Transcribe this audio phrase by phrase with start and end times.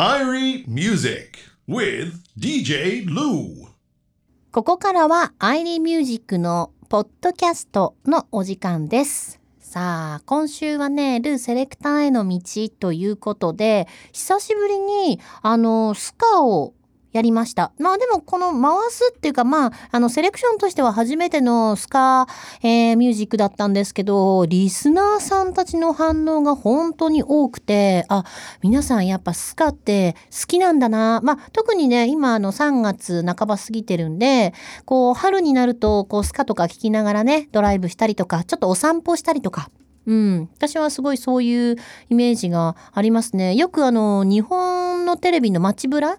[0.00, 1.32] Irie Music
[1.68, 3.68] with DJ Lou.
[4.50, 9.40] ここからはアイリーミュージックのポッドキャストのお時間です。
[9.58, 12.40] さあ、今週はね、ルーセレクターへの道
[12.80, 16.72] ということで、久しぶりに、あの、スカを
[17.12, 17.72] やりました。
[17.78, 22.26] まあでもこの回すっていうかまああのセレクションとしては初めてのスカ、
[22.62, 28.24] えーミュージックだったんですけどリスナーさんたちの反応が本当に多くてあ
[28.62, 39.70] 皆さんやっぱスカって好きなんだなまあ特にね今あの3月半ば過ぎてるんでこう春になるとこうスカとか聴きながらねドライブしたりとかちょっとお散歩したりとか
[40.06, 41.76] うん、私はすごいそういう
[42.08, 43.54] イメージがありますね。
[43.54, 46.18] よくあの日本のテレビの街ブラ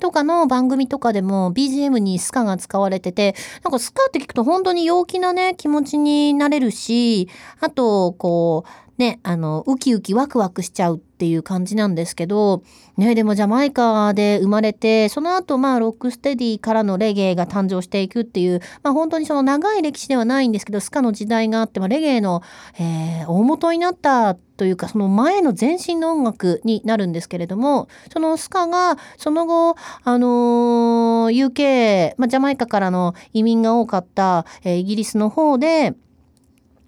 [0.00, 7.28] とかの番組とかでも BGM にスカが使われてて、なんかスカって聞くと本当に陽気なね、気持ちになれるし、
[7.60, 12.62] あと、こう、ね、あの、ウキウキワクワクしちゃうっていう感じなんですけど、
[12.96, 22.42] ね、でもジャマイカで生まれて、その後、まあ、ロックステディからのレゲエが誕生していくっていう、まあ、本当にその長い歴史ではないんですけど、スカの時代があって、まあ、レゲエの、
[22.78, 35.92] えー大元になったというか、その前の前身の音楽になるんですけれども、そのスカが、その後、あのー UK、まあ、ジャマイカからの移民が多かった、えーイギリスの方で、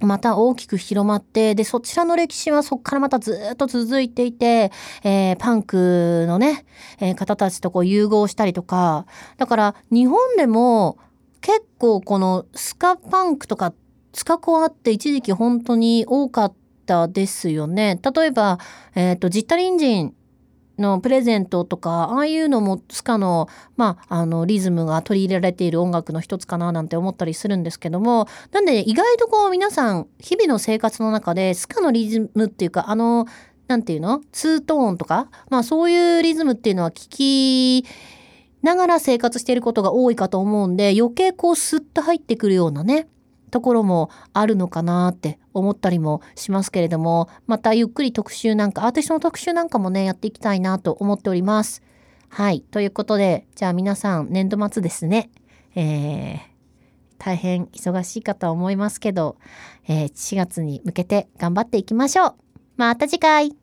[0.06, 4.70] また大きく広まって、で、そちらの歴史はそこからまたずっと続いていて、
[5.04, 6.64] えーパンクのね、
[7.00, 10.98] えー方たちとこう融合したりとか、だから日本でも
[11.40, 13.72] 結構このスカパンクとか
[14.14, 16.54] スカコアって一時期本当に多かっ
[16.86, 17.98] たですよね。
[18.14, 18.58] 例えば、
[18.94, 20.14] えっ、と、ジッタリンジン
[20.78, 33.26] のプレゼントとか、ああいうのもスカの、まあ、あの、リズムが取り入れられている音楽の一つかななんて思ったりするんですけども、なんで意外とこう皆さん、日々の生活の中でスカのリズムっていうか、あの、
[33.68, 34.20] なんていうの？
[34.32, 37.86] ツートーンとか、まあそういうリズムっていうのは聞き
[38.62, 43.08] ながら生活していることが多いかと思うんで、余計こうスッと入ってくるようなね、
[43.52, 51.82] ところもあるのかなって思ったりもしますけれども、またゆっくり特集なんか、アーティストの特集なんかもね、やっていきたいなと思っております。
[52.30, 52.62] はい。
[52.62, 55.30] ということで、じゃあ皆さん、年度末ですね。
[55.74, 56.38] えー、
[57.18, 59.36] 大変忙しいかとは思いますけど、
[59.86, 62.34] えー4月に向けて頑張っていきましょう。
[62.78, 63.61] また次回